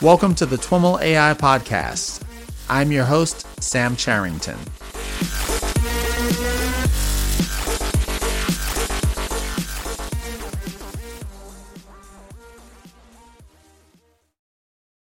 [0.00, 2.22] Welcome to the TWIML AI Podcast.
[2.68, 4.56] I'm your host, Sam Charrington.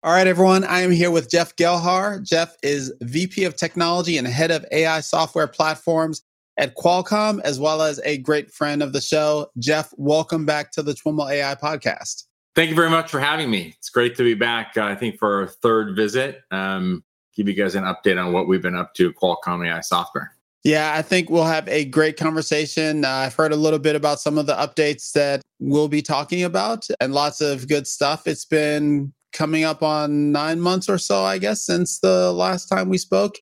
[0.02, 0.64] All right, everyone.
[0.64, 2.24] I am here with Jeff Gehlhaar.
[2.24, 6.22] Jeff is VP of Technology and Head of AI Software Platforms
[6.56, 9.48] at Qualcomm, as well as a great friend of the show.
[9.58, 12.29] Jeff, welcome back to the TWIML AI Podcast.
[12.56, 13.74] Thank you very much for having me.
[13.78, 16.42] It's great to be back, uh, I think, for our third visit.
[16.52, 17.04] Um,
[17.36, 20.34] give you guys an update on what we've been up to Qualcomm AI software.
[20.64, 23.06] Yeah, I think we'll have a great conversation.
[23.06, 26.44] Uh, I've heard a little bit about some of the updates that we'll be talking
[26.44, 28.28] about and lots of good stuff.
[28.28, 32.90] It's been coming up on nine months or so, I guess, since the last time
[32.90, 33.36] we spoke.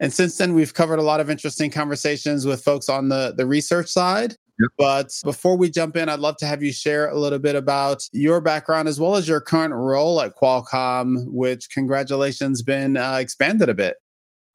[0.00, 3.46] And since then, we've covered a lot of interesting conversations with folks on the, the
[3.46, 4.34] research side.
[4.78, 8.02] But before we jump in, I'd love to have you share a little bit about
[8.12, 13.68] your background as well as your current role at Qualcomm, which congratulations been uh, expanded
[13.68, 13.96] a bit.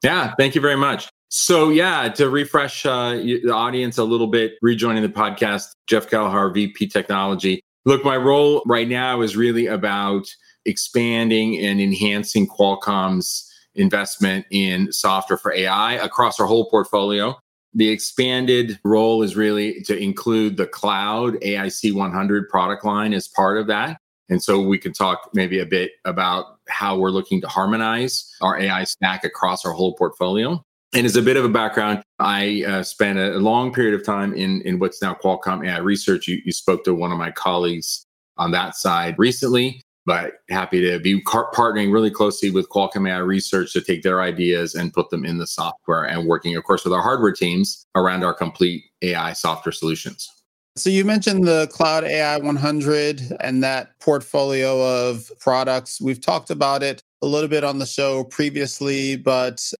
[0.02, 1.08] Yeah, thank you very much.
[1.28, 6.54] So, yeah, to refresh uh, the audience a little bit, rejoining the podcast, Jeff Gehlhaar,
[6.54, 7.60] VP Technology.
[7.84, 10.26] Look, my role right now is really about
[10.64, 17.36] expanding and enhancing Qualcomm's investment in software for AI across our whole portfolio.
[17.76, 23.58] The expanded role is really to include the cloud AIC 100 product line as part
[23.58, 23.98] of that.
[24.30, 28.58] And so we can talk maybe a bit about how we're looking to harmonize our
[28.58, 30.62] AI stack across our whole portfolio.
[30.94, 34.32] And as a bit of a background, I uh, spent a long period of time
[34.32, 36.26] in, in what's now Qualcomm AI research.
[36.26, 38.06] You, you spoke to one of my colleagues
[38.38, 43.72] on that side recently but happy to be partnering really closely with Qualcomm AI Research
[43.72, 46.92] to take their ideas and put them in the software and working, of course, with
[46.92, 50.30] our hardware teams around our complete AI software solutions.
[50.76, 56.00] So you mentioned the Cloud AI 100 and that portfolio of products.
[56.00, 59.72] We've talked about it a little bit on the show previously, but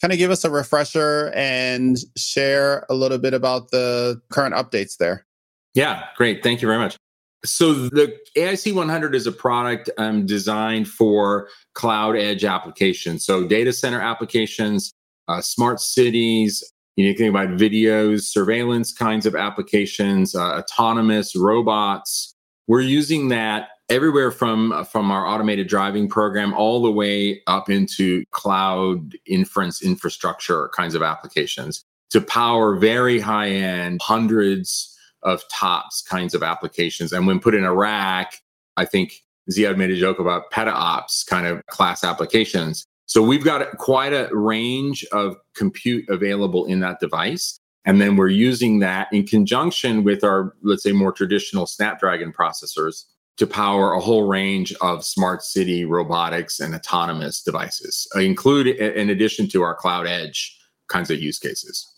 [0.00, 4.96] kind of give us a refresher and share a little bit about the current updates
[4.96, 5.26] there.
[5.74, 6.42] Yeah, great.
[6.42, 6.96] Thank you very much.
[7.44, 13.24] So the AIC 100 is a product um, designed for cloud edge applications.
[13.24, 14.92] So data center applications,
[15.28, 16.64] uh, smart cities,
[16.96, 22.34] you know, think about videos, surveillance kinds of applications, uh, autonomous robots.
[22.66, 28.24] We're using that everywhere from from our automated driving program all the way up into
[28.30, 34.93] cloud inference infrastructure kinds of applications to power very high end hundreds
[35.24, 37.12] of tops kinds of applications.
[37.12, 38.40] And when put in a rack,
[38.76, 42.86] I think Ziad made a joke about petaops kind of class applications.
[43.06, 47.58] So we've got quite a range of compute available in that device.
[47.84, 53.04] And then we're using that in conjunction with our, let's say, more traditional Snapdragon processors
[53.36, 59.48] to power a whole range of smart city robotics and autonomous devices, include in addition
[59.48, 60.58] to our cloud edge
[60.88, 61.93] kinds of use cases.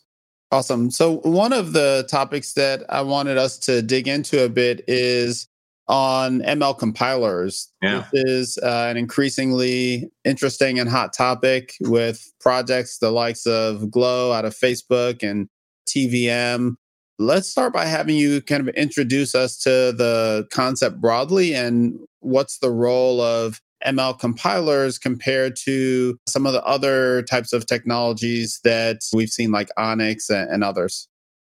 [0.52, 0.90] Awesome.
[0.90, 5.48] So, one of the topics that I wanted us to dig into a bit is
[5.88, 7.68] on ML compilers.
[7.82, 8.04] Yeah.
[8.12, 14.32] This is uh, an increasingly interesting and hot topic with projects the likes of Glow
[14.32, 15.48] out of Facebook and
[15.88, 16.74] TVM.
[17.18, 22.58] Let's start by having you kind of introduce us to the concept broadly and what's
[22.58, 28.98] the role of ML compilers compared to some of the other types of technologies that
[29.12, 31.08] we've seen, like ONNX and others?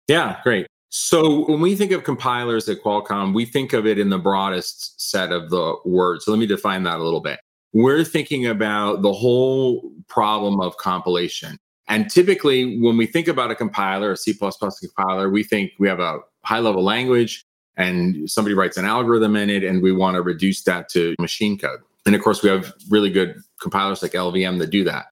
[0.08, 0.66] Yeah, great.
[0.90, 5.00] So when we think of compilers at Qualcomm, we think of it in the broadest
[5.10, 6.24] set of the words.
[6.24, 7.40] So let me define that a little bit.
[7.72, 11.56] We're thinking about the whole problem of compilation.
[11.88, 16.00] And typically, when we think about a compiler, a C compiler, we think we have
[16.00, 17.44] a high level language
[17.76, 21.58] and somebody writes an algorithm in it, and we want to reduce that to machine
[21.58, 21.80] code.
[22.06, 25.06] And of course, we have really good compilers like LLVM that do that.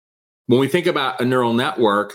[0.47, 2.15] When we think about a neural network,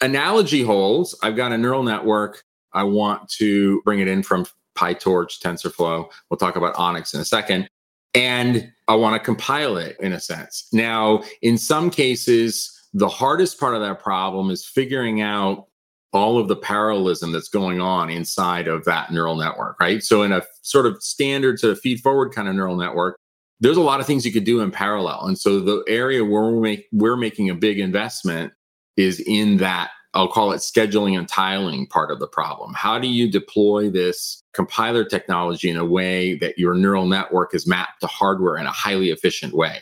[0.00, 1.14] analogy holds.
[1.22, 2.42] I've got a neural network.
[2.72, 4.46] I want to bring it in from
[4.76, 6.10] PyTorch, TensorFlow.
[6.30, 7.68] We'll talk about ONNX in a second.
[8.14, 10.68] And I want to compile it in a sense.
[10.72, 15.66] Now, in some cases, the hardest part of that problem is figuring out
[16.12, 20.02] all of the parallelism that's going on inside of that neural network, right?
[20.02, 23.18] So, in a sort of standard to feed forward kind of neural network,
[23.60, 25.26] there's a lot of things you could do in parallel.
[25.26, 28.52] And so the area where we're, make, we're making a big investment
[28.96, 32.72] is in that, I'll call it scheduling and tiling part of the problem.
[32.74, 37.66] How do you deploy this compiler technology in a way that your neural network is
[37.66, 39.80] mapped to hardware in a highly efficient way?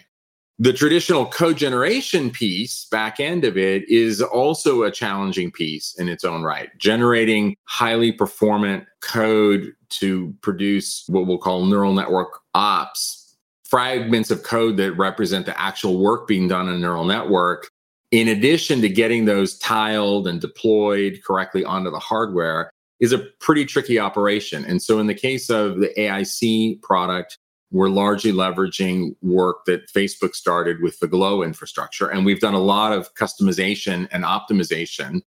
[0.61, 6.09] The traditional code generation piece, back end of it, is also a challenging piece in
[6.09, 6.71] its own right.
[6.79, 13.24] Generating highly performant code to produce what we'll call neural network ops
[13.65, 17.71] fragments of code that represent the actual work being done in a neural network,
[18.11, 22.71] in addition to getting those tiled and deployed correctly onto the hardware,
[23.01, 24.65] is a pretty tricky operation.
[24.65, 27.39] And so, in the case of the AIC product,
[27.75, 32.09] we're largely leveraging work that Facebook started with the Glow infrastructure.
[32.09, 35.23] And we've done a lot of customization and optimization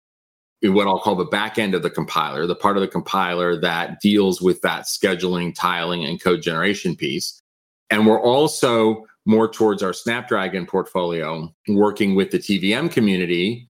[0.63, 3.61] in what I'll call the back end of the compiler, the part of the compiler
[3.61, 7.43] that deals with that scheduling, tiling, and code generation piece.
[7.91, 13.69] And we're also more towards our Snapdragon portfolio, working with the TVM community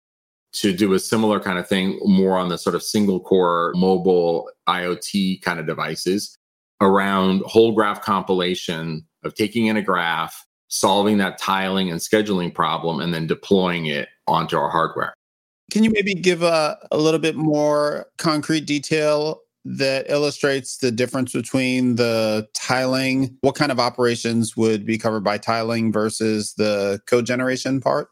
[0.53, 4.51] to do a similar kind of thing, more on the sort of single core mobile
[4.69, 6.37] IoT kind of devices
[6.81, 13.01] around whole graph compilation of taking in a graph, solving that tiling and scheduling problem,
[13.01, 15.13] and then deploying it onto our hardware.
[15.71, 21.33] Can you maybe give a, a little bit more concrete detail that illustrates the difference
[21.33, 23.37] between the tiling?
[23.41, 28.09] What kind of operations would be covered by tiling versus the code generation part?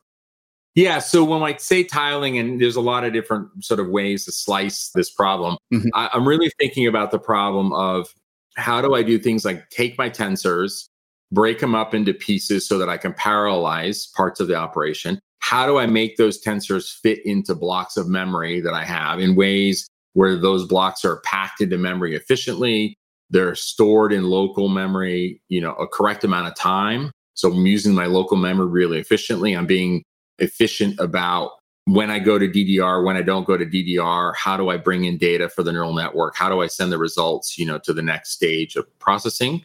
[0.74, 0.98] Yeah.
[0.98, 4.32] So when I say tiling, and there's a lot of different sort of ways to
[4.32, 5.88] slice this problem, mm-hmm.
[5.94, 8.12] I, I'm really thinking about the problem of
[8.56, 10.88] how do I do things like take my tensors,
[11.30, 15.20] break them up into pieces so that I can parallelize parts of the operation?
[15.38, 19.36] How do I make those tensors fit into blocks of memory that I have in
[19.36, 22.96] ways where those blocks are packed into memory efficiently?
[23.30, 27.12] They're stored in local memory, you know, a correct amount of time.
[27.34, 29.54] So I'm using my local memory really efficiently.
[29.54, 30.02] I'm being
[30.38, 31.52] efficient about
[31.86, 35.04] when I go to DDR, when I don't go to DDR, how do I bring
[35.04, 36.34] in data for the neural network?
[36.36, 39.62] How do I send the results, you know, to the next stage of processing?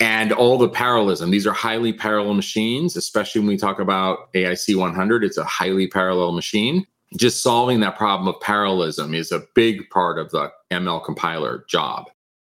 [0.00, 1.30] And all the parallelism.
[1.30, 5.24] These are highly parallel machines, especially when we talk about AIC 100.
[5.24, 6.86] It's a highly parallel machine.
[7.16, 12.06] Just solving that problem of parallelism is a big part of the ML compiler job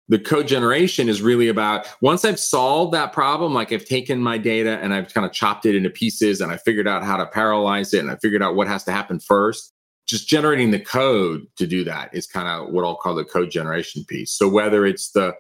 [0.10, 4.38] the code generation is really about once I've solved that problem, like I've taken my
[4.38, 7.26] data and I've kind of chopped it into pieces and I figured out how to
[7.26, 9.72] parallelize it and I figured out what has to happen first.
[10.06, 13.50] Just generating the code to do that is kind of what I'll call the code
[13.50, 14.32] generation piece.
[14.32, 15.34] So whether it's the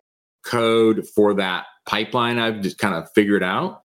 [0.46, 3.82] code for that pipeline I've just kind of figured out,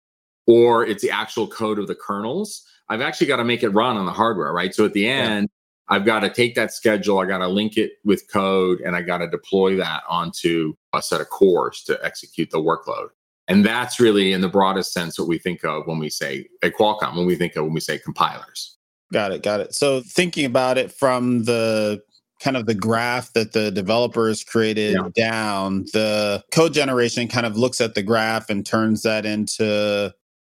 [0.47, 3.97] or it's the actual code of the kernels, I've actually got to make it run
[3.97, 4.73] on the hardware, right?
[4.73, 5.49] So at the end,
[5.89, 9.01] I've got to take that schedule, I got to link it with code, and I
[9.01, 13.09] got to deploy that onto a set of cores to execute the workload.
[13.47, 16.69] And that's really, in the broadest sense, what we think of when we say a
[16.69, 18.77] Qualcomm, when we think of when we say compilers.
[19.11, 19.43] Got it.
[19.43, 19.75] Got it.
[19.75, 22.01] So thinking about it from the
[22.41, 25.09] kind of the graph that the developers created yeah.
[25.15, 30.13] down, the code generation kind of looks at the graph and turns that into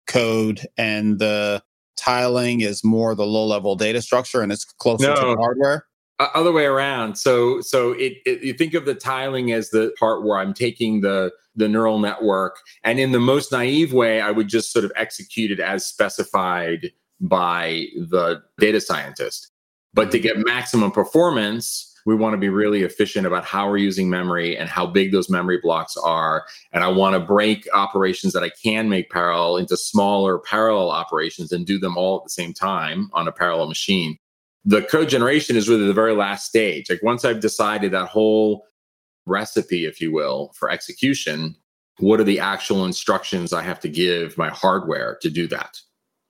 [0.07, 1.63] code, and the
[1.97, 5.87] tiling is more the low level data structure and it's closer no, to the hardware?
[6.19, 7.19] Other way around.
[7.19, 11.01] So so it, it, you think of the tiling as the part where I'm taking
[11.01, 14.93] the the neural network and in the most naive way I would just sort of
[14.97, 19.51] execute it as specified by the data scientist.
[19.95, 20.23] But to hmm.
[20.23, 24.69] get maximum performance, we want to be really efficient about how we're using memory and
[24.69, 26.47] how big those memory blocks are.
[26.73, 31.51] And I want to break operations that I can make parallel into smaller parallel operations
[31.51, 34.17] and do them all at the same time on a parallel machine.
[34.65, 36.89] The code generation is really the very last stage.
[36.89, 38.65] Like once I've decided that whole
[39.27, 41.57] recipe, if you will, for execution,
[41.99, 45.81] what are the actual instructions I have to give my hardware to do that?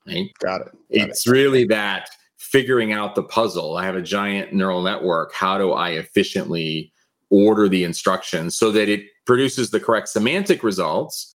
[0.06, 0.30] Right?
[0.38, 0.72] Got it.
[0.72, 1.30] Got it's it.
[1.30, 2.08] really that
[2.46, 3.76] figuring out the puzzle.
[3.76, 5.32] I have a giant neural network.
[5.34, 6.92] How do I efficiently
[7.30, 11.34] order the instructions so that it produces the correct semantic results,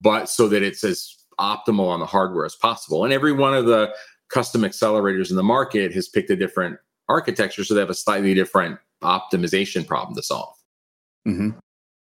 [0.00, 3.04] but so that it's as optimal on the hardware as possible?
[3.04, 3.94] And every one of the
[4.30, 6.76] custom accelerators in the market has picked a different
[7.08, 10.54] architecture, so they have a slightly different optimization problem to solve.
[11.26, 11.50] Mm-hmm.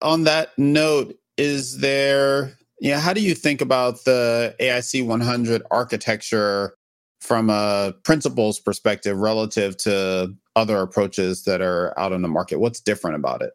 [0.01, 6.75] On that note, is there, yeah, how do you think about the AIC 100 architecture
[7.23, 12.59] from a principles perspective relative to other approaches that are out on the market?
[12.59, 13.53] What's different about it?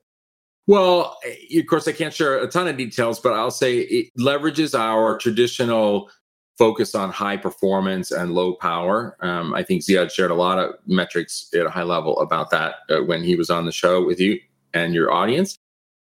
[0.66, 1.18] Well,
[1.56, 5.18] of course, I can't share a ton of details, but I'll say it leverages our
[5.18, 6.10] traditional
[6.56, 9.16] focus on high performance and low power.
[9.20, 12.76] Um, I think Ziad shared a lot of metrics at a high level about that
[12.90, 14.40] uh, when he was on the show with you
[14.74, 15.56] and your audience.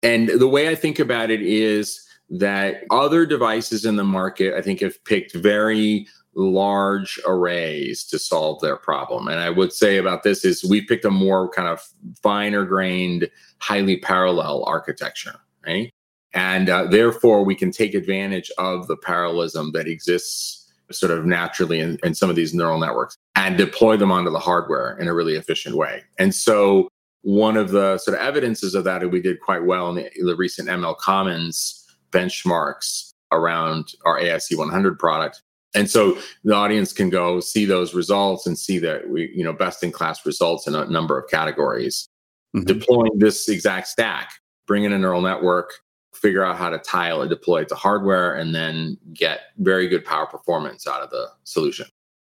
[0.03, 4.63] And the way I think about it is that other devices in the market, I
[4.63, 9.29] think, have picked very large arrays to solve their problem.
[9.29, 11.81] And I would say about this is we picked a more kind of
[12.23, 15.37] finer grained, highly parallel architecture,
[15.67, 15.91] right?
[16.35, 21.81] And uh, therefore, we can take advantage of the parallelism that exists sort of naturally
[21.81, 25.15] in, in some of these neural networks and deploy them onto the hardware in a
[25.15, 26.03] really efficient way.
[26.19, 26.89] And so,
[27.23, 30.35] one of the sort of evidences of that, we did quite well in the, the
[30.35, 35.43] recent ML Commons benchmarks around our AIC 100 product.
[35.75, 39.53] And so the audience can go see those results and see that we, you know,
[39.53, 42.09] best in class results in a number of categories.
[42.55, 42.67] Mm-hmm.
[42.67, 44.33] Deploying this exact stack,
[44.67, 45.73] bring in a neural network,
[46.15, 50.05] figure out how to tile and deploy it to hardware, and then get very good
[50.05, 51.87] power performance out of the solution.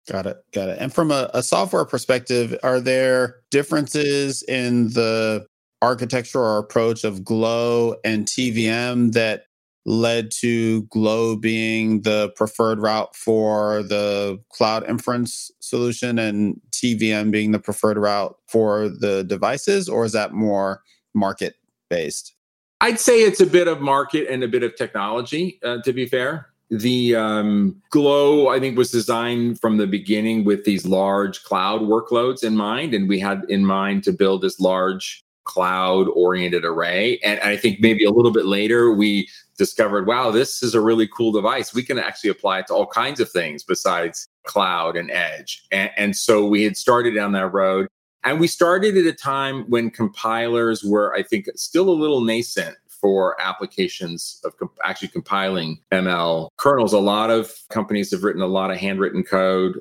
[0.09, 0.37] Got it.
[0.53, 0.77] Got it.
[0.79, 5.45] And from a, a software perspective, are there differences in the
[5.81, 9.43] architecture or approach of Glow and TVM that
[9.87, 17.51] led to Glow being the preferred route for the cloud inference solution and TVM being
[17.51, 19.87] the preferred route for the devices?
[19.87, 20.83] Or is that more
[21.15, 21.55] market
[21.89, 22.35] based?
[22.81, 26.05] I'd say it's a bit of market and a bit of technology, uh, to be
[26.05, 26.49] fair.
[26.69, 32.43] The um, Glow, I think, was designed from the beginning with these large cloud workloads
[32.43, 32.93] in mind.
[32.93, 37.17] And we had in mind to build this large cloud oriented array.
[37.23, 39.27] And I think maybe a little bit later, we
[39.57, 41.73] discovered, wow, this is a really cool device.
[41.73, 45.65] We can actually apply it to all kinds of things besides cloud and edge.
[45.71, 47.87] And, and so we had started down that road.
[48.23, 52.75] And we started at a time when compilers were, I think, still a little nascent
[52.89, 56.93] for applications of comp- actually compiling ML kernels.
[56.93, 59.79] A lot of companies have written a lot of handwritten code.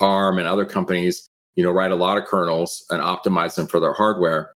[0.00, 3.80] ARM and other companies, you know, write a lot of kernels and optimize them for
[3.80, 4.52] their hardware.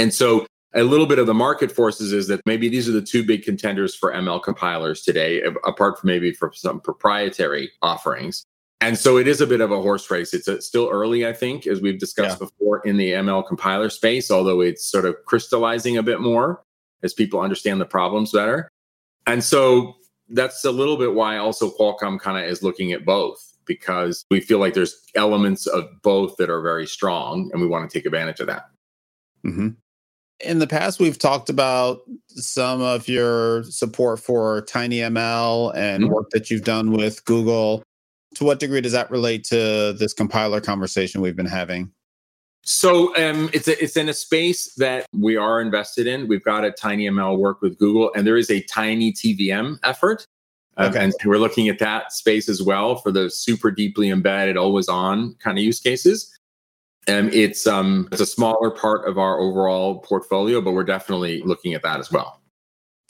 [0.00, 3.02] And so a little bit of the market forces is that maybe these are the
[3.02, 8.44] two big contenders for ML compilers today, apart from maybe for some proprietary offerings.
[8.80, 10.32] And so it is a bit of a horse race.
[10.32, 12.46] It's a, still early, I think, as we've discussed yeah.
[12.46, 16.62] before in the ML compiler space, although it's sort of crystallizing a bit more
[17.02, 18.70] as people understand the problems better.
[19.26, 19.96] And so
[20.30, 24.40] that's a little bit why also Qualcomm kind of is looking at both because we
[24.40, 28.06] feel like there's elements of both that are very strong and we want to take
[28.06, 28.70] advantage of that.
[29.44, 29.68] Mm-hmm.
[30.42, 36.12] In the past, we've talked about some of your support for TinyML and mm-hmm.
[36.12, 37.82] work that you've done with Google.
[38.36, 41.90] To what degree does that relate to this compiler conversation we've been having?
[42.62, 46.28] So um, it's a, it's in a space that we are invested in.
[46.28, 50.24] We've got a TinyML work with Google, and there is a Tiny TVM effort,
[50.76, 51.04] um, okay.
[51.04, 55.34] and we're looking at that space as well for the super deeply embedded, always on
[55.42, 56.36] kind of use cases.
[57.06, 61.74] And it's um it's a smaller part of our overall portfolio, but we're definitely looking
[61.74, 62.40] at that as well.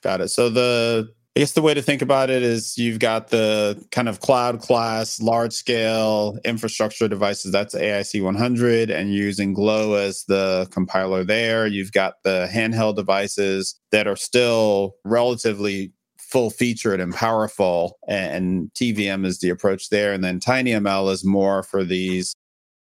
[0.02, 0.28] Got it.
[0.28, 4.08] So the I guess the way to think about it is you've got the kind
[4.08, 7.52] of cloud class, large scale infrastructure devices.
[7.52, 11.68] That's AIC 100, and you're using Glow as the compiler there.
[11.68, 19.24] You've got the handheld devices that are still relatively full featured and powerful, and TVM
[19.24, 20.12] is the approach there.
[20.12, 22.34] And then TinyML is more for these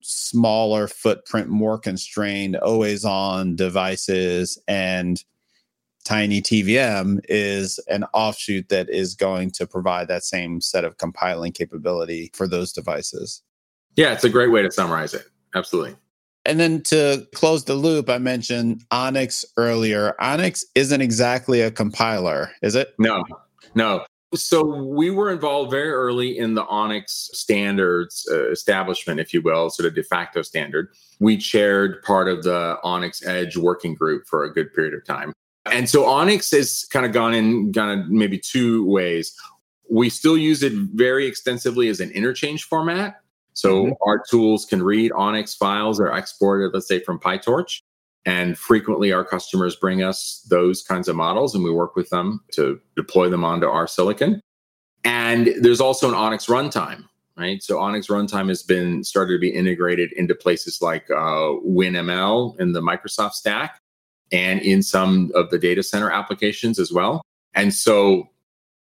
[0.00, 4.58] smaller footprint, more constrained, always on devices.
[4.68, 5.22] And
[6.08, 11.52] Tiny TVM is an offshoot that is going to provide that same set of compiling
[11.52, 13.42] capability for those devices.
[13.94, 15.26] Yeah, it's a great way to summarize it.
[15.54, 15.96] Absolutely.
[16.46, 20.14] And then to close the loop, I mentioned ONNX earlier.
[20.18, 22.94] ONNX isn't exactly a compiler, is it?
[22.98, 23.22] No,
[23.74, 24.06] no.
[24.34, 29.70] So we were involved very early in the ONNX standards uh, establishment, if you will,
[29.70, 30.88] sort of de facto standard.
[31.18, 35.32] We chaired part of the ONNX Edge working group for a good period of time.
[35.64, 39.34] And so ONNX has kind of gone in kind of maybe two ways.
[39.90, 43.20] We still use it very extensively as an interchange format.
[43.54, 43.92] So mm-hmm.
[44.06, 47.80] our tools can read ONNX files that are exported, let's say from PyTorch.
[48.28, 52.44] And frequently, our customers bring us those kinds of models, and we work with them
[52.52, 54.42] to deploy them onto our silicon.
[55.02, 57.04] And there's also an ONNX runtime,
[57.38, 57.62] right?
[57.62, 62.72] So ONNX runtime has been started to be integrated into places like uh, WinML in
[62.72, 63.80] the Microsoft stack,
[64.30, 67.22] and in some of the data center applications as well.
[67.54, 68.28] And so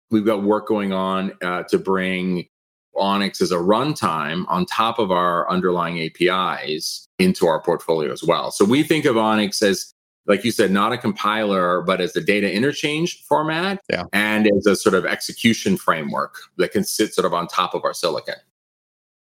[0.09, 2.49] we've got work going on uh, to bring
[2.95, 8.51] ONNX as a runtime on top of our underlying APIs into our portfolio as well.
[8.51, 9.93] So we think of ONNX as,
[10.27, 14.03] like you said, not a compiler, but as a data interchange format yeah.
[14.13, 17.83] and as a sort of execution framework that can sit sort of on top of
[17.83, 18.35] our silicon.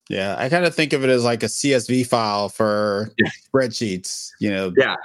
[0.09, 3.29] Yeah, I kind of think of it as like a CSV file for yeah.
[3.53, 4.73] spreadsheets, you know.
[4.77, 4.95] Yeah.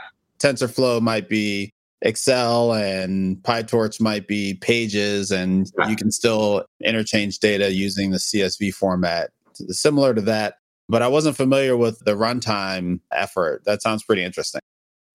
[0.40, 7.72] TensorFlow might be Excel and PyTorch might be pages, and you can still interchange data
[7.72, 9.30] using the CSV format.
[9.54, 13.64] Similar to that, but I wasn't familiar with the runtime effort.
[13.64, 14.60] That sounds pretty interesting.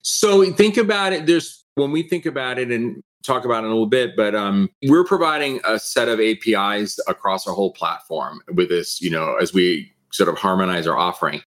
[0.02, 1.26] So think about it.
[1.26, 4.70] There's when we think about it and talk about it a little bit, but um,
[4.84, 9.54] we're providing a set of APIs across our whole platform with this, you know, as
[9.54, 11.42] we sort of harmonize our offering.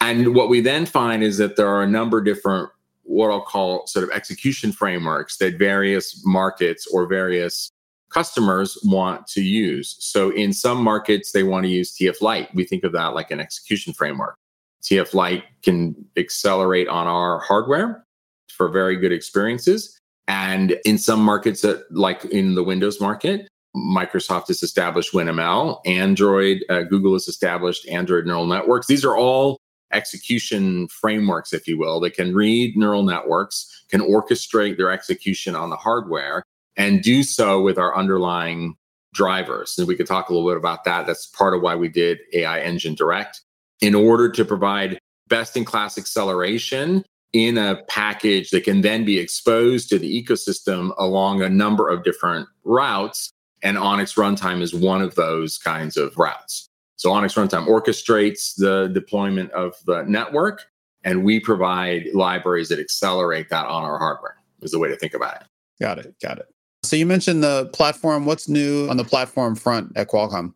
[0.00, 2.68] And what we then find is that there are a number of different
[3.12, 7.70] what I'll call sort of execution frameworks that various markets or various
[8.10, 9.96] customers want to use.
[10.00, 12.54] So in some markets, they want to use TF Lite.
[12.54, 14.34] We think of that like an execution framework.
[14.82, 18.04] TF Lite can accelerate on our hardware
[18.48, 19.98] for very good experiences.
[20.26, 26.64] And in some markets, that, like in the Windows market, Microsoft has established WinML, Android,
[26.68, 28.86] uh, Google has established Android neural networks.
[28.86, 29.58] These are all
[29.92, 35.70] execution frameworks, if you will, that can read neural networks, can orchestrate their execution on
[35.70, 36.42] the hardware,
[36.76, 38.76] and do so with our underlying
[39.12, 39.76] drivers.
[39.78, 41.06] And we could talk a little bit about that.
[41.06, 43.40] That's part of why we did AI Engine Direct
[43.80, 49.18] in order to provide best in class acceleration in a package that can then be
[49.18, 53.30] exposed to the ecosystem along a number of different routes.
[53.62, 56.68] And ONNX Runtime is one of those kinds of routes.
[56.96, 60.64] So ONNX Runtime orchestrates the deployment of the network,
[61.04, 65.14] and we provide libraries that accelerate that on our hardware, is the way to think
[65.14, 65.46] about it.
[65.80, 66.14] Got it.
[66.22, 66.46] Got it.
[66.84, 68.26] So you mentioned the platform.
[68.26, 70.54] What's new on the platform front at Qualcomm?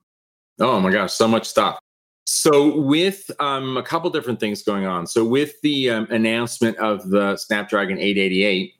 [0.58, 1.78] Oh my gosh, so much stuff.
[2.28, 5.06] So, with um, a couple different things going on.
[5.06, 8.74] So, with the um, announcement of the Snapdragon 888,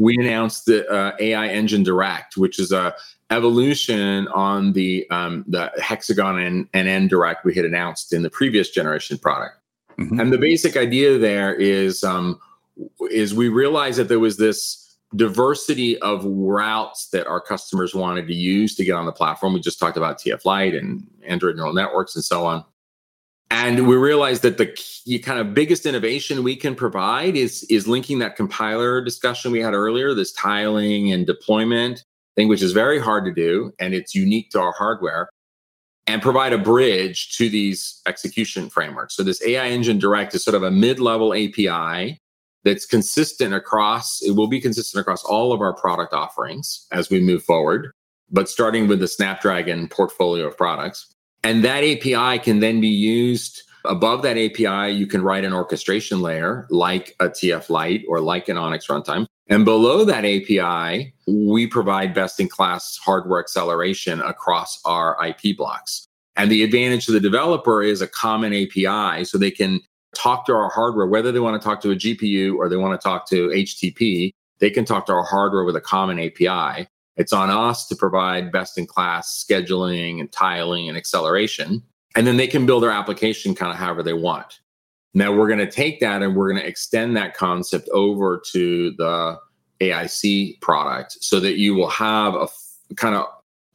[0.00, 2.94] we announced the uh, AI Engine Direct, which is a
[3.28, 8.30] evolution on the um, the Hexagon and, and N Direct we had announced in the
[8.30, 9.58] previous generation product.
[9.98, 10.18] Mm-hmm.
[10.18, 12.40] And the basic idea there is um,
[13.10, 18.34] is we realized that there was this diversity of routes that our customers wanted to
[18.34, 19.52] use to get on the platform.
[19.52, 22.64] We just talked about TF Lite and Android neural networks and so on.
[23.50, 27.88] And we realized that the key, kind of biggest innovation we can provide is, is
[27.88, 32.04] linking that compiler discussion we had earlier, this tiling and deployment
[32.36, 35.28] thing, which is very hard to do and it's unique to our hardware,
[36.06, 39.16] and provide a bridge to these execution frameworks.
[39.16, 42.18] So this AI Engine Direct is sort of a mid-level API
[42.64, 47.20] that's consistent across, it will be consistent across all of our product offerings as we
[47.20, 47.92] move forward,
[48.30, 51.14] but starting with the Snapdragon portfolio of products.
[51.42, 54.92] And that API can then be used above that API.
[54.92, 59.26] You can write an orchestration layer like a TF Lite or like an ONNX runtime.
[59.48, 66.06] And below that API, we provide best in class hardware acceleration across our IP blocks.
[66.36, 69.80] And the advantage to the developer is a common API so they can
[70.14, 72.98] talk to our hardware, whether they want to talk to a GPU or they want
[72.98, 76.86] to talk to HTP, they can talk to our hardware with a common API.
[77.16, 81.82] It's on us to provide best in class scheduling and tiling and acceleration.
[82.16, 84.60] And then they can build their application kind of however they want.
[85.12, 88.92] Now we're going to take that and we're going to extend that concept over to
[88.92, 89.38] the
[89.80, 93.26] AIC product so that you will have a f- kind of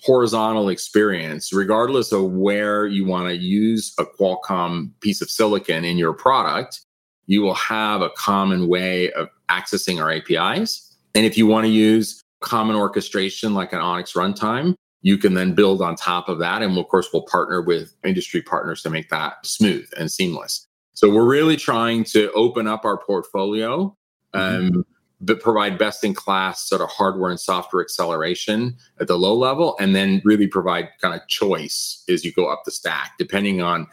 [0.02, 5.98] horizontal experience, regardless of where you want to use a Qualcomm piece of silicon in
[5.98, 6.82] your product,
[7.26, 10.96] you will have a common way of accessing our APIs.
[11.16, 15.54] And if you want to use common orchestration like an ONNX runtime, you can then
[15.54, 16.62] build on top of that.
[16.62, 20.66] And of course, we'll partner with industry partners to make that smooth and seamless.
[20.94, 23.96] So we're really trying to open up our portfolio.
[24.34, 24.56] Mm-hmm.
[24.56, 24.82] Um, mm-hmm
[25.22, 29.76] but provide best in class sort of hardware and software acceleration at the low level
[29.80, 33.88] and then really provide kind of choice as you go up the stack depending on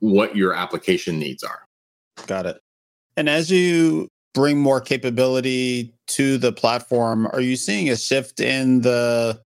[0.00, 1.60] what your application needs are
[2.26, 2.60] got it
[3.16, 8.82] and as you bring more capability to the platform are you seeing a shift in
[8.82, 9.40] the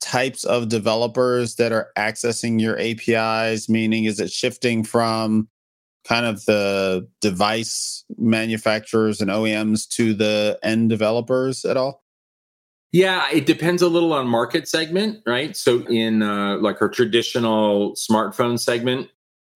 [0.00, 5.48] types of developers that are accessing your apis meaning is it shifting from
[6.04, 12.02] kind of the device manufacturers and OEMs to the end developers at all?
[12.92, 15.56] Yeah, it depends a little on market segment, right?
[15.56, 19.08] So in uh, like our traditional smartphone segment,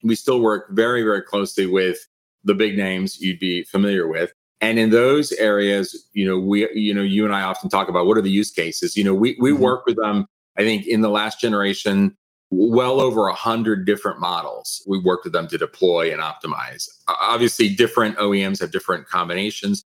[0.02, 1.98] we still work very, very closely with
[2.42, 4.32] the big names you'd be familiar with.
[4.60, 8.06] And in those areas, you know, we, you know, you and I often talk about
[8.06, 8.96] what are the use cases.
[8.96, 9.62] You know, we we mm-hmm.
[9.62, 10.26] work with them.
[10.56, 12.16] I think in the last generation,
[12.50, 16.88] well over a hundred different models we worked with them to deploy and optimize.
[17.08, 19.84] Obviously, different OEMs have different combinations,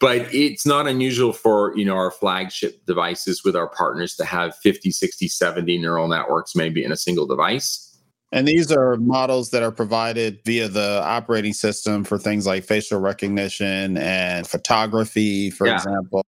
[0.00, 4.56] but it's not unusual for you know our flagship devices with our partners to have
[4.56, 7.86] 50, 60, 70 neural networks maybe in a single device.
[8.32, 13.00] And these are models that are provided via the operating system for things like facial
[13.00, 15.74] recognition and photography, for yeah.
[15.74, 16.24] example.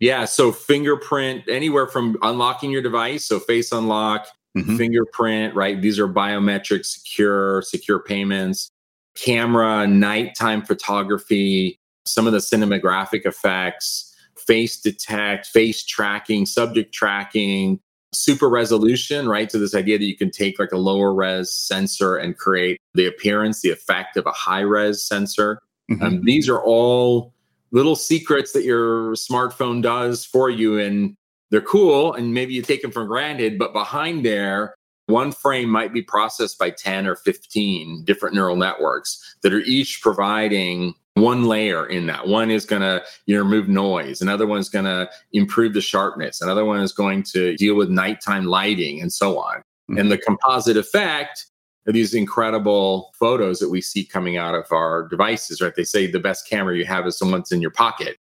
[0.00, 4.76] Yeah, so fingerprint, anywhere from unlocking your device, so face unlock, mm-hmm.
[4.76, 5.80] fingerprint, right?
[5.80, 8.68] These are biometric, secure, secure payments,
[9.14, 14.14] camera, nighttime photography, some of the cinematographic effects,
[14.46, 17.80] face detect, face tracking, subject tracking,
[18.18, 19.50] super resolution, right?
[19.50, 23.06] So, this idea that you can take like a lower res sensor and create the
[23.06, 25.60] appearance, the effect of a high res sensor.
[25.90, 26.02] Mm-hmm.
[26.02, 27.32] Um, these are all
[27.72, 30.78] little secrets that your smartphone does for you.
[30.78, 31.16] And
[31.50, 34.74] they're cool and maybe you take them for granted, but behind there,
[35.06, 40.00] one frame might be processed by 10 or 15 different neural networks that are each
[40.02, 42.28] providing one layer in that.
[42.28, 44.20] One is going to you know, remove noise.
[44.20, 46.42] Another one is going to improve the sharpness.
[46.42, 49.56] Another one is going to deal with nighttime lighting and so on.
[49.58, 49.98] Mm-hmm.
[49.98, 51.46] And the composite effect
[51.86, 55.74] of these incredible photos that we see coming out of our devices, right?
[55.74, 58.18] They say the best camera you have is someone's in your pocket.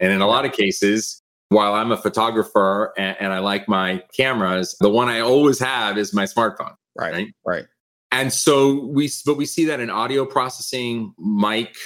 [0.00, 4.02] And in a lot of cases, while I'm a photographer and, and, I like my
[4.16, 6.74] cameras, the one I always have is my smartphone.
[6.96, 7.12] Right.
[7.12, 7.34] Right.
[7.44, 7.64] right.
[8.12, 11.76] And so we, but we see that in audio processing, mic,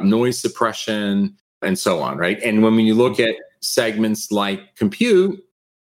[0.00, 2.18] noise suppression, and so on.
[2.18, 2.40] Right.
[2.42, 5.40] And when you look at segments like compute,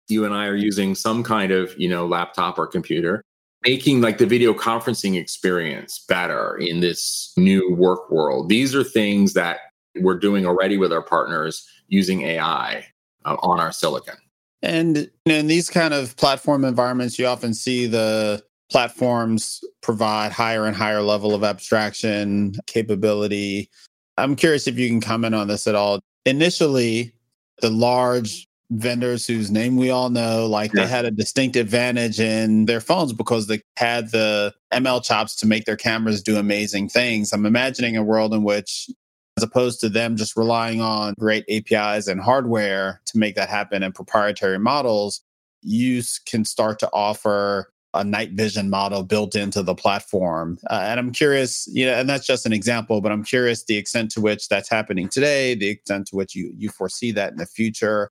[0.09, 3.23] you and I are using some kind of, you know, laptop or computer,
[3.65, 8.49] making like the video conferencing experience better in this new work world.
[8.49, 9.61] These are things that
[10.01, 12.87] we're doing already with our partners using AI
[13.25, 14.17] uh, on our silicon.
[14.63, 20.75] And in these kind of platform environments, you often see the platforms provide higher and
[20.75, 23.69] higher level of abstraction capability.
[24.19, 26.01] I'm curious if you can comment on this at all.
[26.27, 27.13] Initially,
[27.61, 30.83] the large vendors whose name we all know, like yeah.
[30.83, 35.47] they had a distinct advantage in their phones because they had the ML chops to
[35.47, 37.33] make their cameras do amazing things.
[37.33, 38.89] I'm imagining a world in which
[39.37, 43.83] as opposed to them just relying on great APIs and hardware to make that happen
[43.83, 45.23] and proprietary models,
[45.63, 50.59] you can start to offer a night vision model built into the platform.
[50.71, 53.77] Uh, and I'm curious, you know, and that's just an example, but I'm curious the
[53.77, 57.39] extent to which that's happening today, the extent to which you you foresee that in
[57.39, 58.11] the future.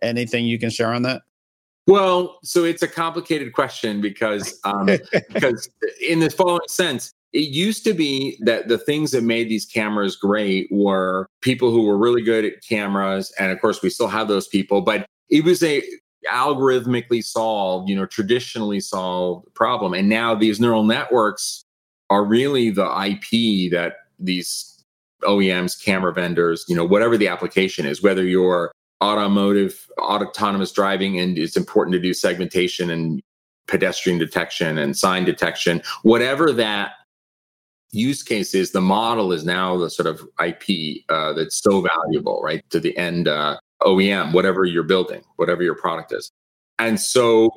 [0.00, 1.22] Anything you can share on that?
[1.86, 4.86] Well, so it's a complicated question because um,
[5.32, 5.68] because
[6.06, 10.16] in the following sense, it used to be that the things that made these cameras
[10.16, 13.32] great were people who were really good at cameras.
[13.38, 15.82] And of course, we still have those people, but it was a
[16.28, 19.94] algorithmically solved, you know, traditionally solved problem.
[19.94, 21.64] And now these neural networks
[22.10, 24.84] are really the IP that these
[25.22, 31.38] OEMs, camera vendors, you know, whatever the application is, whether you're automotive, autonomous driving, and
[31.38, 33.20] it's important to do segmentation and
[33.66, 36.92] pedestrian detection and sign detection, whatever that
[37.90, 42.40] use case is, the model is now the sort of IP uh, that's so valuable,
[42.42, 46.30] right, to the end uh, OEM, whatever you're building, whatever your product is.
[46.78, 47.50] And so,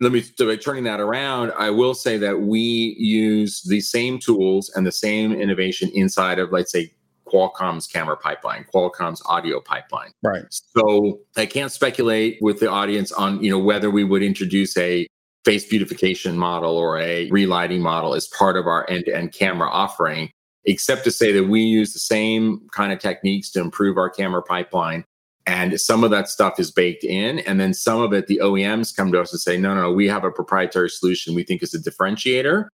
[0.00, 1.52] let me so by turning that around.
[1.58, 6.52] I will say that we use the same tools and the same innovation inside of,
[6.52, 6.92] let's say,
[7.26, 10.10] Qualcomm's camera pipeline, Qualcomm's audio pipeline.
[10.22, 10.44] Right.
[10.50, 15.06] So I can't speculate with the audience on you know whether we would introduce a
[15.44, 20.30] face beautification model or a relighting model as part of our end-to-end camera offering
[20.64, 24.42] except to say that we use the same kind of techniques to improve our camera
[24.42, 25.04] pipeline
[25.46, 27.38] and some of that stuff is baked in.
[27.40, 29.92] And then some of it the oems come to us and say no no no
[29.92, 32.68] we have a proprietary solution we think is a differentiator.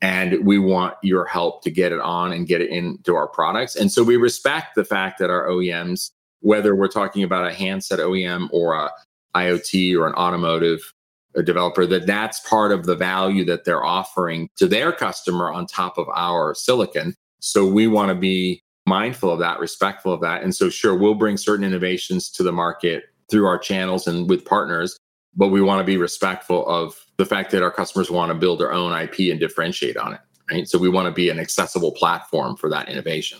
[0.00, 3.74] And we want your help to get it on and get it into our products.
[3.76, 6.10] And so we respect the fact that our oems
[6.40, 8.90] whether we're talking about a handset oem or a
[9.34, 10.92] iot or an automotive
[11.36, 15.66] a developer that that's part of the value that they're offering to their customer on
[15.66, 17.14] top of our silicon.
[17.40, 20.42] So we want to be mindful of that, respectful of that.
[20.42, 24.44] And so, sure, we'll bring certain innovations to the market through our channels and with
[24.44, 24.98] partners,
[25.34, 28.60] but we want to be respectful of the fact that our customers want to build
[28.60, 30.20] their own IP and differentiate on it.
[30.50, 30.68] Right.
[30.68, 33.38] So we want to be an accessible platform for that innovation.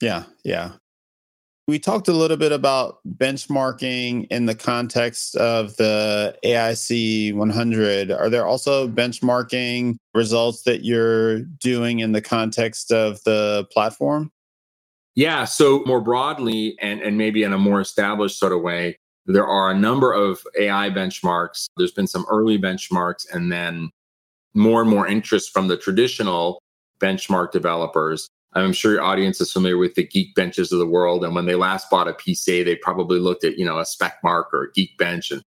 [0.00, 0.24] Yeah.
[0.44, 0.72] Yeah.
[1.68, 8.10] We talked a little bit about benchmarking in the context of the AIC 100.
[8.10, 14.32] Are there also benchmarking results that you're doing in the context of the platform?
[15.14, 15.44] Yeah.
[15.44, 18.96] So, more broadly, and, and maybe in a more established sort of way,
[19.26, 21.66] there are a number of AI benchmarks.
[21.76, 23.90] There's been some early benchmarks, and then
[24.54, 26.60] more and more interest from the traditional
[27.00, 31.24] benchmark developers I'm sure your audience is familiar with the Geekbenches of the world.
[31.24, 34.46] And when they last bought a PC, they probably looked at, you know, a SpecMark
[34.52, 35.42] or a Geekbench and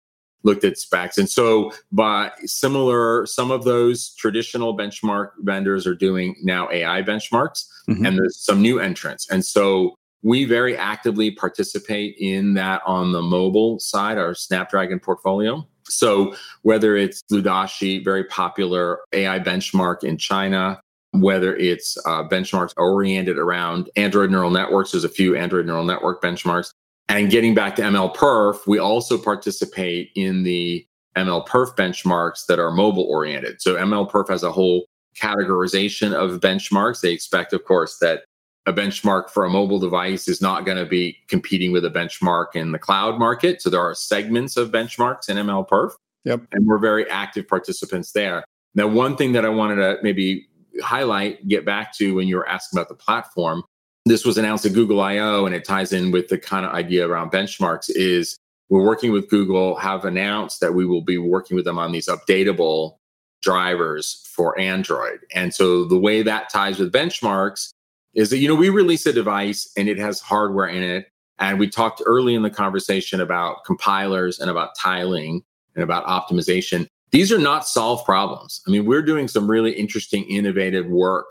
[0.42, 1.18] looked at specs.
[1.18, 7.66] And so by similar, some of those traditional benchmark vendors are doing now AI benchmarks
[7.88, 8.06] mm-hmm.
[8.06, 9.28] and there's some new entrants.
[9.30, 15.66] And so we very actively participate in that on the mobile side, our Snapdragon portfolio.
[15.84, 20.80] So whether it's Ludashi, very popular AI benchmark in China,
[21.12, 24.92] whether it's uh, benchmarks oriented around Android neural networks.
[24.92, 26.72] There's a few Android neural network benchmarks.
[27.10, 32.60] And getting back to ML Perf, we also participate in the ML Perf benchmarks that
[32.60, 33.60] are mobile oriented.
[33.60, 34.86] So ML Perf has a whole
[35.20, 37.00] categorization of benchmarks.
[37.00, 38.22] They expect, of course, that
[38.66, 42.54] a benchmark for a mobile device is not going to be competing with a benchmark
[42.54, 43.60] in the cloud market.
[43.60, 45.90] So there are segments of benchmarks in ML Perf.
[46.24, 46.42] Yep.
[46.52, 48.44] And we're very active participants there.
[48.76, 50.46] Now, one thing that I wanted to maybe
[50.80, 53.64] highlight, get back to when you were asking about the platform,
[54.10, 57.06] this was announced at Google I/O, and it ties in with the kind of idea
[57.06, 57.88] around benchmarks.
[57.88, 58.36] Is
[58.68, 62.08] we're working with Google, have announced that we will be working with them on these
[62.08, 62.96] updatable
[63.42, 65.20] drivers for Android.
[65.34, 67.70] And so the way that ties with benchmarks
[68.14, 71.06] is that you know we release a device and it has hardware in it,
[71.38, 75.42] and we talked early in the conversation about compilers and about tiling
[75.74, 76.86] and about optimization.
[77.12, 78.60] These are not solved problems.
[78.66, 81.26] I mean, we're doing some really interesting, innovative work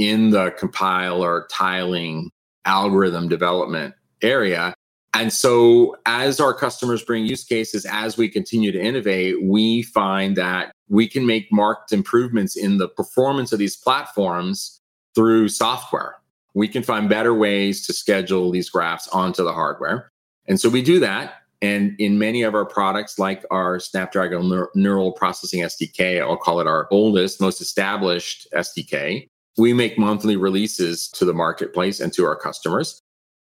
[0.00, 2.30] in the compiler tiling
[2.64, 4.72] algorithm development area.
[5.12, 10.36] And so, as our customers bring use cases, as we continue to innovate, we find
[10.36, 14.80] that we can make marked improvements in the performance of these platforms
[15.14, 16.16] through software.
[16.54, 20.10] We can find better ways to schedule these graphs onto the hardware.
[20.46, 21.34] And so, we do that.
[21.60, 26.66] And in many of our products, like our Snapdragon Neural Processing SDK, I'll call it
[26.66, 29.26] our oldest, most established SDK,
[29.60, 33.02] we make monthly releases to the marketplace and to our customers.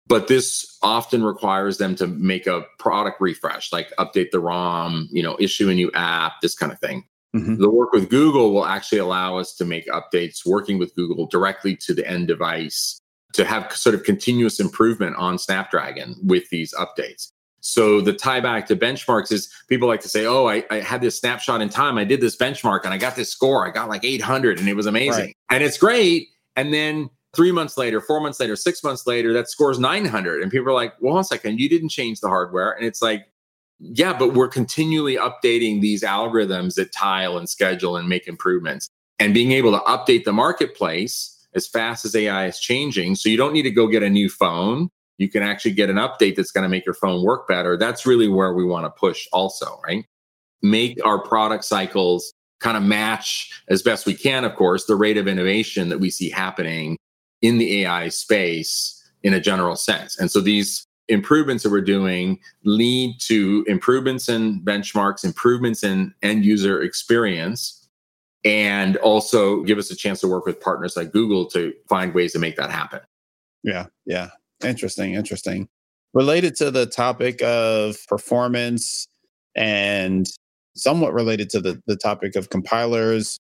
[0.08, 5.22] But this often requires them to make a product refresh, like update the ROM, you
[5.22, 7.06] know, issue a new app, this kind of thing.
[7.36, 7.62] Mm-hmm.
[7.62, 11.76] The work with Google will actually allow us to make updates working with Google directly
[11.76, 13.00] to the end device
[13.34, 17.30] to have sort of continuous improvement on Snapdragon with these updates.
[17.62, 21.02] So the tie back to benchmarks is people like to say, "Oh, I, I, had
[21.02, 21.98] this snapshot in time.
[21.98, 23.68] I did this benchmark and I got this score.
[23.68, 25.38] I got like 800, and it was amazing, right.
[25.50, 29.50] and it's great." And then three months later, four months later, six months later, that
[29.50, 32.72] score is 900, and people are like, "Well, one second, you didn't change the hardware,"
[32.72, 33.26] and it's like,
[33.80, 39.34] "Yeah, but we're continually updating these algorithms that tile and schedule and make improvements, and
[39.34, 43.16] being able to update the marketplace." As fast as AI is changing.
[43.16, 45.98] So you don't need to go get a new phone you can actually get an
[45.98, 47.78] update that's going to make your phone work better.
[47.78, 50.06] That's really where we want to push also, right?
[50.62, 55.18] Make our product cycles kind of match as best we can, of course, the rate
[55.18, 56.98] of innovation that we see happening
[57.42, 60.18] in the AI space in a general sense.
[60.18, 66.46] And so these improvements that we're doing lead to improvements in benchmarks, improvements in end
[66.46, 67.88] user experience,
[68.46, 72.32] and also give us a chance to work with partners like Google to find ways
[72.34, 73.02] to make that happen.
[73.64, 74.30] Yeah, yeah.
[74.64, 75.68] Interesting, interesting.
[76.14, 79.08] Related to the topic of performance
[79.56, 80.28] and
[80.76, 83.40] somewhat related to the, the topic of compilers,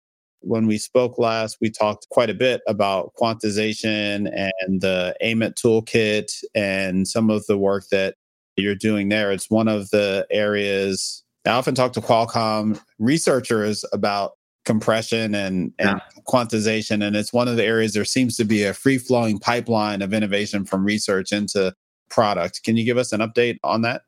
[0.43, 6.33] when we spoke last, we talked quite a bit about quantization and the AIMET toolkit
[6.55, 8.17] and some of the work that
[8.57, 9.33] you're doing there.
[9.33, 14.33] It's one of the areas I often talk to Qualcomm researchers about
[14.65, 16.23] compression and, and yeah.
[16.29, 17.05] quantization.
[17.05, 20.13] And it's one of the areas there seems to be a free flowing pipeline of
[20.13, 21.75] innovation from research into
[22.11, 22.63] product.
[22.65, 24.03] Can you give us an update on that?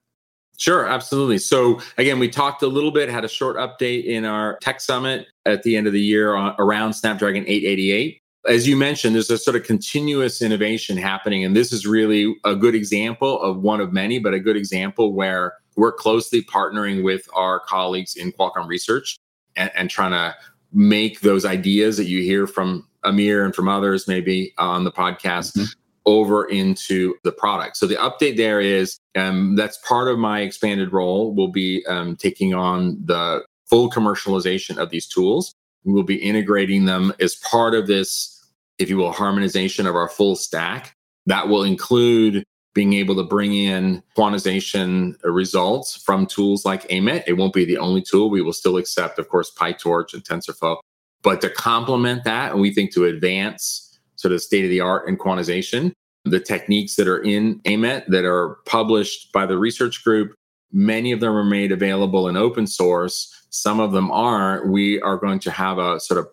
[0.56, 1.38] Sure, absolutely.
[1.38, 5.26] So, again, we talked a little bit, had a short update in our tech summit
[5.44, 8.20] at the end of the year on, around Snapdragon 888.
[8.46, 11.44] As you mentioned, there's a sort of continuous innovation happening.
[11.44, 15.12] And this is really a good example of one of many, but a good example
[15.12, 19.18] where we're closely partnering with our colleagues in Qualcomm Research
[19.56, 20.34] and, and trying to
[20.72, 25.56] make those ideas that you hear from Amir and from others, maybe on the podcast,
[25.56, 25.64] mm-hmm.
[26.06, 27.76] over into the product.
[27.76, 31.34] So the update there is um, that's part of my expanded role.
[31.34, 35.54] Will be um, taking on the full commercialization of these tools.
[35.84, 38.42] We'll be integrating them as part of this,
[38.78, 40.96] if you will, harmonization of our full stack.
[41.26, 47.22] That will include being able to bring in quantization results from tools like AIMET.
[47.26, 48.30] It won't be the only tool.
[48.30, 50.78] We will still accept, of course, PyTorch and TensorFlow.
[51.22, 55.08] But to complement that, and we think to advance sort of state of the art
[55.08, 55.92] in quantization,
[56.24, 60.34] the techniques that are in AIMET that are published by the research group,
[60.72, 63.46] many of them are made available in open source.
[63.50, 64.68] Some of them aren't.
[64.68, 66.28] We are going to have a sort of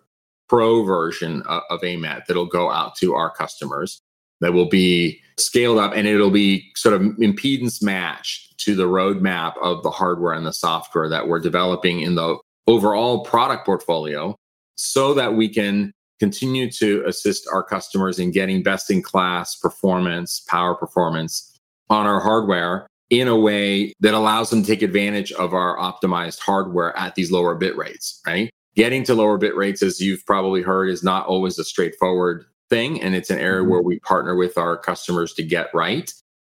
[0.48, 4.00] pro version of, of AIMET that'll go out to our customers
[4.42, 9.54] that will be scaled up and it'll be sort of impedance matched to the roadmap
[9.62, 14.36] of the hardware and the software that we're developing in the overall product portfolio
[14.76, 20.40] so that we can continue to assist our customers in getting best in class performance,
[20.40, 21.58] power performance
[21.90, 26.38] on our hardware in a way that allows them to take advantage of our optimized
[26.38, 28.50] hardware at these lower bit rates, right?
[28.74, 33.02] Getting to lower bit rates, as you've probably heard, is not always a straightforward thing.
[33.02, 33.70] And it's an area mm-hmm.
[33.70, 36.10] where we partner with our customers to get right.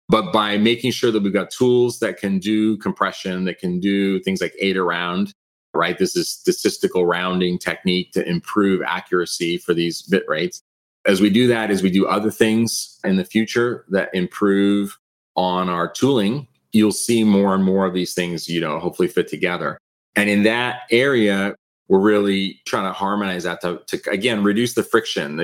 [0.09, 4.19] But by making sure that we've got tools that can do compression, that can do
[4.21, 5.33] things like AdaRound,
[5.75, 5.97] right?
[5.97, 10.61] This is statistical rounding technique to improve accuracy for these bit rates.
[11.07, 14.99] As we do that, as we do other things in the future that improve
[15.37, 19.29] on our tooling, you'll see more and more of these things, you know, hopefully fit
[19.29, 19.79] together.
[20.17, 21.55] And in that area,
[21.89, 25.37] we're really trying to harmonize that to, to again reduce the friction.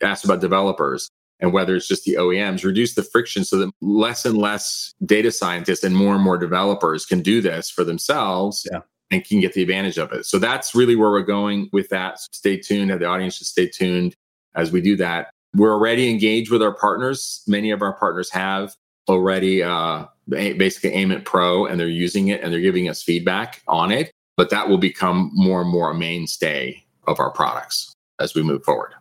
[0.00, 4.24] Asked about developers and whether it's just the OEMs, reduce the friction so that less
[4.24, 8.80] and less data scientists and more and more developers can do this for themselves yeah.
[9.10, 10.26] and can get the advantage of it.
[10.26, 12.18] So that's really where we're going with that.
[12.18, 12.90] So stay tuned.
[12.90, 14.14] The audience should stay tuned
[14.54, 15.30] as we do that.
[15.54, 17.42] We're already engaged with our partners.
[17.46, 18.74] Many of our partners have
[19.08, 23.90] already uh, basically AIMET Pro and they're using it and they're giving us feedback on
[23.90, 24.10] it.
[24.36, 28.62] But that will become more and more a mainstay of our products as we move
[28.64, 28.94] forward.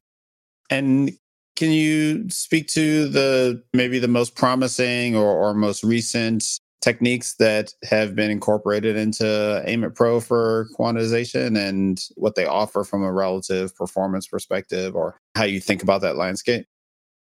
[0.69, 1.12] And
[1.56, 6.43] can you speak to the maybe the most promising or, or most recent
[6.82, 9.25] techniques that have been incorporated into
[9.65, 15.43] AIMET Pro for quantization and what they offer from a relative performance perspective or how
[15.43, 16.67] you think about that landscape?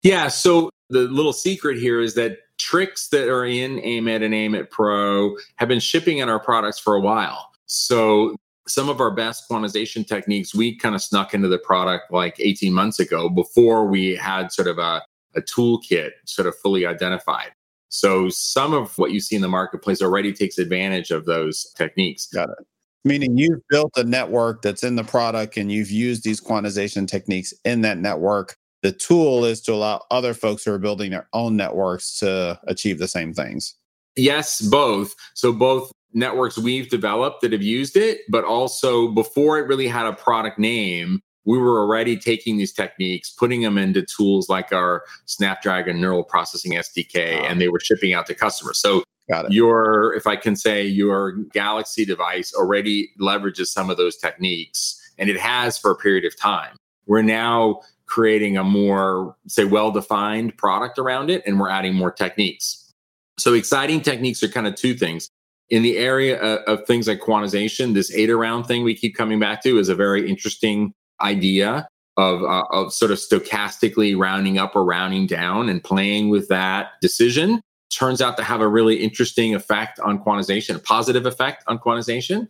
[0.04, 0.28] Yeah.
[0.28, 5.36] So the little secret here is that tricks that are in AIMET and AIMET Pro
[5.56, 7.50] have been shipping in our products for a while.
[7.66, 8.36] So
[8.70, 12.74] some of our best quantization techniques we kind of snuck into the product like 18
[12.74, 15.02] months ago before we had sort of a,
[15.36, 17.52] a toolkit sort of fully identified.
[17.90, 22.28] So some of what you see in the marketplace already takes advantage of those techniques.
[22.28, 22.66] Got it.
[23.04, 27.54] Meaning you've built a network that's in the product and you've used these quantization techniques
[27.66, 28.56] in that network.
[28.84, 33.00] The tool is to allow other folks who are building their own networks to achieve
[33.00, 33.76] the same things.
[34.16, 35.14] Yes, both.
[35.34, 40.06] So both networks we've developed that have used it, but also before it really had
[40.06, 45.04] a product name, we were already taking these techniques, putting them into tools like our
[45.26, 47.46] Snapdragon neural processing SDK, ah.
[47.46, 48.80] and they were shipping out to customers.
[48.80, 49.04] So
[49.50, 55.30] your, if I can say, your Galaxy device already leverages some of those techniques, and
[55.30, 56.76] it has for a period of time.
[57.06, 62.12] We're now creating a more, say, well defined product around it, and we're adding more
[62.12, 62.92] techniques.
[63.38, 65.30] So exciting techniques are kind of two things
[65.70, 69.62] in the area of, of, things like quantization, this AdaRound thing we keep coming back
[69.64, 74.84] to is a very interesting idea of, uh, of sort of stochastically rounding up or
[74.84, 80.00] rounding down and playing with that decision turns out to have a really interesting effect
[80.00, 82.48] on quantization, a positive effect on quantization.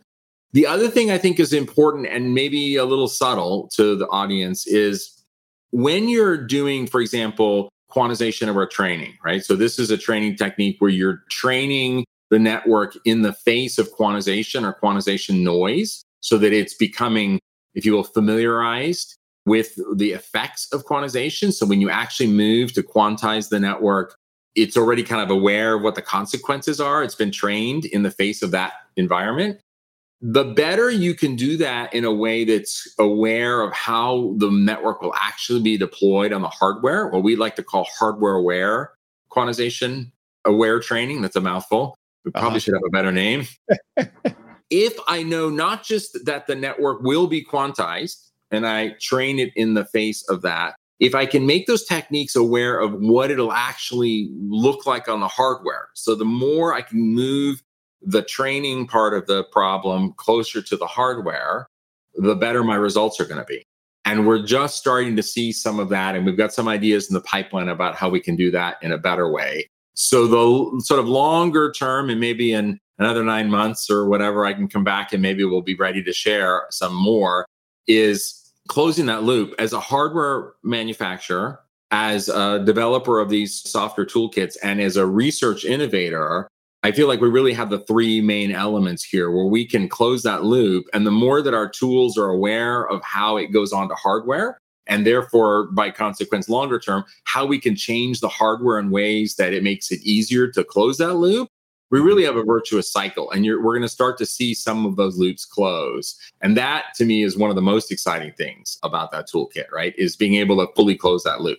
[0.52, 4.66] The other thing I think is important and maybe a little subtle to the audience
[4.66, 5.24] is
[5.70, 9.44] when you're doing, for example, quantization aware training, right?
[9.44, 13.92] So this is a training technique where you're training the network in the face of
[13.92, 17.40] quantization or quantization noise so that it's becoming,
[17.74, 19.16] if you will, familiarized
[19.46, 21.52] with the effects of quantization.
[21.52, 24.14] So when you actually move to quantize the network,
[24.54, 27.02] it's already kind of aware of what the consequences are.
[27.02, 29.60] It's been trained in the face of that environment.
[30.20, 35.00] The better you can do that in a way that's aware of how the network
[35.00, 38.92] will actually be deployed on the hardware, what we like to call hardware aware
[39.32, 40.10] quantization
[40.44, 41.22] aware training.
[41.22, 41.94] That's a mouthful.
[42.24, 42.58] We probably uh-huh.
[42.58, 43.46] should have a better name.
[44.70, 48.16] if I know not just that the network will be quantized
[48.50, 52.36] and I train it in the face of that, if I can make those techniques
[52.36, 55.88] aware of what it'll actually look like on the hardware.
[55.94, 57.62] So the more I can move
[58.02, 61.66] the training part of the problem closer to the hardware,
[62.14, 63.62] the better my results are going to be.
[64.04, 66.16] And we're just starting to see some of that.
[66.16, 68.92] And we've got some ideas in the pipeline about how we can do that in
[68.92, 69.68] a better way.
[70.02, 74.54] So the sort of longer term, and maybe in another nine months or whatever, I
[74.54, 77.44] can come back and maybe we'll be ready to share some more.
[77.86, 81.60] Is closing that loop as a hardware manufacturer,
[81.90, 86.48] as a developer of these software toolkits, and as a research innovator.
[86.82, 90.22] I feel like we really have the three main elements here where we can close
[90.22, 90.86] that loop.
[90.94, 94.56] And the more that our tools are aware of how it goes on to hardware,
[94.90, 99.54] and therefore by consequence longer term how we can change the hardware in ways that
[99.54, 101.48] it makes it easier to close that loop
[101.90, 102.06] we mm-hmm.
[102.06, 105.18] really have a virtuous cycle and we're going to start to see some of those
[105.18, 106.16] loops close.
[106.40, 109.94] And that to me is one of the most exciting things about that toolkit right
[109.98, 111.58] is being able to fully close that loop.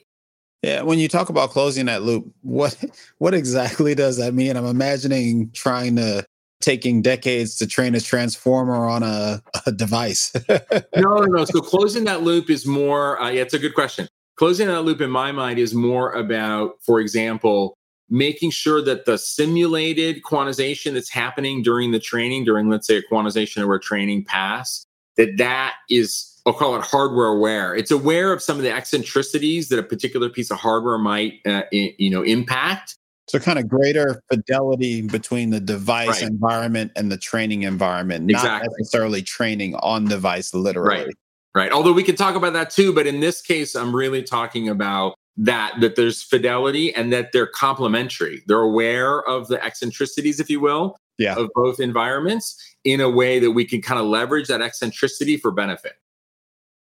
[0.62, 2.78] Yeah when you talk about closing that loop what
[3.18, 4.56] what exactly does that mean?
[4.56, 6.26] I'm imagining trying to
[6.62, 10.32] taking decades to train a transformer on a, a device.
[10.50, 10.60] no,
[10.96, 11.46] no, no.
[11.46, 14.08] So closing that loop is more, uh, yeah, it's a good question.
[14.38, 17.76] Closing that loop in my mind is more about, for example,
[18.10, 23.04] making sure that the simulated quantization that's happening during the training, during, let's say, a
[23.04, 24.86] quantization aware training pass,
[25.18, 27.76] that that is I'll call it hardware aware.
[27.76, 31.64] It's aware of some of the eccentricities that a particular piece of hardware might, uh,
[31.72, 32.96] you know, impact,
[33.32, 36.24] so, kind of greater fidelity between the device right.
[36.24, 38.70] environment and the training environment, not exactly.
[38.80, 41.06] necessarily training on device literally.
[41.06, 41.16] Right.
[41.56, 41.72] right?
[41.72, 45.16] Although we can talk about that too, but in this case, I'm really talking about
[45.38, 48.44] that that there's fidelity and that they're complementary.
[48.48, 51.36] They're aware of the eccentricities, if you will, yeah.
[51.36, 55.52] of both environments in a way that we can kind of leverage that eccentricity for
[55.52, 55.94] benefit.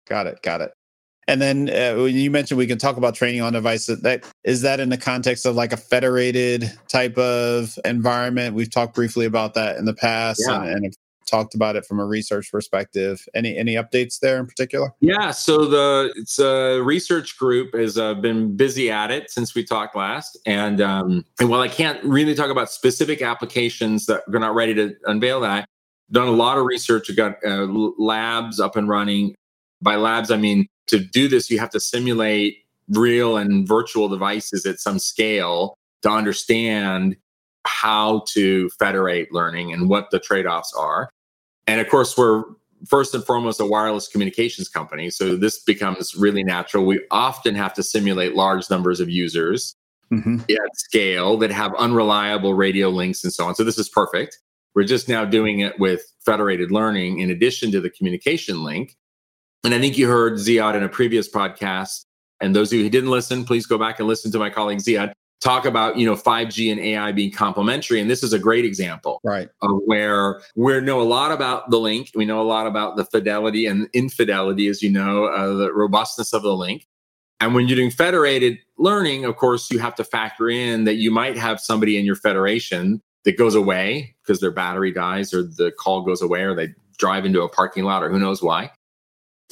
[0.08, 0.42] Got it.
[0.42, 0.72] Got it.
[1.28, 4.62] And then uh, when you mentioned we can talk about training on devices, that is
[4.62, 8.54] that in the context of like a federated type of environment?
[8.54, 10.62] We've talked briefly about that in the past, Yeah.
[10.62, 10.94] and, and
[11.30, 13.24] talked about it from a research perspective.
[13.34, 14.92] Any any updates there in particular?
[15.00, 19.64] Yeah, so the it's a research group has uh, been busy at it since we
[19.64, 24.40] talked last, and um, and while I can't really talk about specific applications that we're
[24.40, 25.68] not ready to unveil that,
[26.10, 27.08] done a lot of research.
[27.08, 27.66] We've got uh,
[27.98, 29.34] labs up and running.
[29.82, 32.58] By labs, I mean to do this, you have to simulate
[32.90, 37.16] real and virtual devices at some scale to understand
[37.66, 41.10] how to federate learning and what the trade-offs are.
[41.66, 42.44] And of course, we're
[42.86, 45.10] first and foremost a wireless communications company.
[45.10, 46.86] So this becomes really natural.
[46.86, 49.76] We often have to simulate large numbers of users
[50.12, 50.40] Mm-hmm.
[50.50, 53.54] at scale that have unreliable radio links and so on.
[53.54, 54.40] So this is perfect.
[54.74, 58.96] We're just now doing it with federated learning in addition to the communication link.
[59.64, 62.04] And I think you heard Ziad in a previous podcast.
[62.40, 64.78] And those of you who didn't listen, please go back and listen to my colleague
[64.78, 68.00] Ziad talk about, you know, 5G and AI being complementary.
[68.00, 69.48] And this is a great example Right.
[69.62, 72.10] of where we know a lot about the link.
[72.14, 76.32] We know a lot about the fidelity and infidelity, as you know, uh, the robustness
[76.34, 76.86] of the link.
[77.40, 81.10] And when you're doing federated learning, of course, you have to factor in that you
[81.10, 85.72] might have somebody in your federation that goes away because their battery dies or the
[85.78, 88.70] call goes away or they drive into a parking lot or who knows why.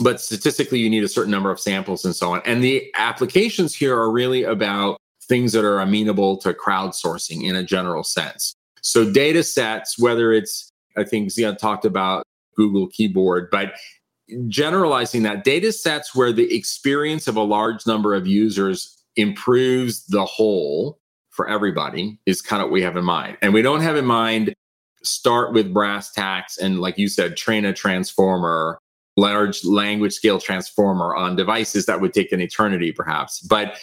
[0.01, 2.43] But statistically, you need a certain number of samples and so on.
[2.45, 7.63] And the applications here are really about things that are amenable to crowdsourcing in a
[7.63, 8.55] general sense.
[8.81, 12.25] So data sets, whether it's, I think Ziad talked about
[12.57, 13.75] Google Keyboard, but
[14.49, 20.25] generalizing that data sets where the experience of a large number of users improves the
[20.25, 20.99] whole
[21.31, 23.37] for everybody is kind of what we have in mind.
[23.43, 24.55] And we don't have in mind
[25.03, 28.79] start with brass tacks and like you said, train a transformer,
[29.19, 33.41] large language scale transformer on devices that would take an eternity perhaps.
[33.41, 33.77] But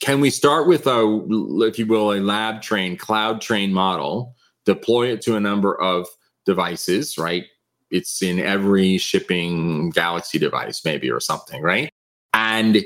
[0.00, 1.26] can we start with a,
[1.60, 4.34] if you will, a lab train cloud train model,
[4.64, 6.06] deploy it to a number of
[6.46, 7.44] devices, right?
[7.90, 11.90] It's in every shipping Galaxy device, maybe, or something, right?
[12.34, 12.84] And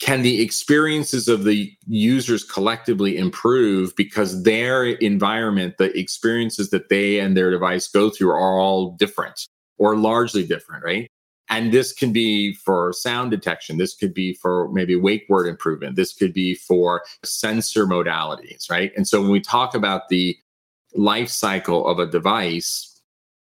[0.00, 7.20] can the experiences of the users collectively improve because their environment, the experiences that they
[7.20, 9.46] and their device go through are all different
[9.80, 11.08] or largely different, right?
[11.48, 13.78] And this can be for sound detection.
[13.78, 15.96] This could be for maybe wake word improvement.
[15.96, 18.92] This could be for sensor modalities, right?
[18.94, 20.36] And so when we talk about the
[20.94, 23.02] life cycle of a device,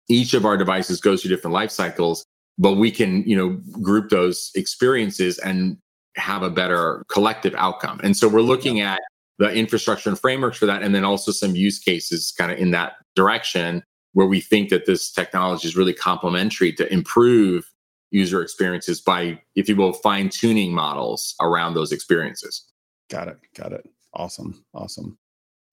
[0.08, 2.24] each of our devices goes through different life cycles,
[2.58, 5.76] but we can, you know, group those experiences and
[6.16, 8.00] have a better collective outcome.
[8.02, 9.00] And so we're looking at
[9.38, 12.70] the infrastructure and frameworks for that, and then also some use cases kind of in
[12.70, 13.82] that direction
[14.14, 17.70] where we think that this technology is really complementary to improve
[18.10, 22.64] user experiences by, if you will, fine tuning models around those experiences.
[23.10, 23.38] Got it.
[23.54, 23.88] Got it.
[24.14, 24.64] Awesome.
[24.72, 25.18] Awesome.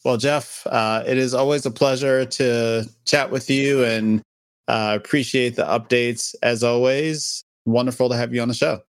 [0.04, 4.22] Well, Jeff, uh, it is always a pleasure to chat with you and
[4.68, 7.44] uh, appreciate the updates as always.
[7.66, 8.82] Wonderful to have you on the show.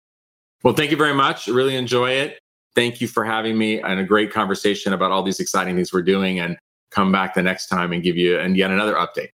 [0.63, 1.47] Well, thank you very much.
[1.47, 2.39] Really enjoy it.
[2.73, 6.03] Thank you for having me and a great conversation about all these exciting things we're
[6.03, 6.57] doing and
[6.91, 9.29] come back the next time and give you and yet another update.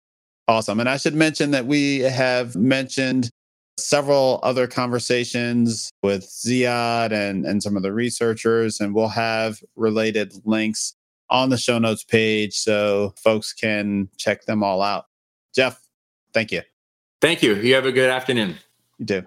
[0.48, 0.80] Awesome.
[0.80, 3.30] And I should mention that we have mentioned
[3.78, 10.34] several other conversations with Ziad and, and some of the researchers, and we'll have related
[10.46, 10.96] links
[11.30, 15.06] on the show notes page so folks can check them all out.
[15.56, 15.82] Jeff,
[16.34, 16.62] thank you.
[17.22, 17.56] Thank you.
[17.56, 18.58] You have a good afternoon.
[19.00, 19.24] You do.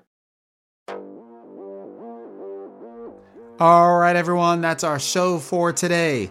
[3.59, 6.31] All right, everyone, that's our show for today.